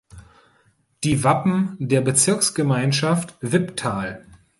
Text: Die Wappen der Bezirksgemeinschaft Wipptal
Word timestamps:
Die 1.03 1.23
Wappen 1.23 1.75
der 1.79 2.01
Bezirksgemeinschaft 2.01 3.35
Wipptal 3.41 4.25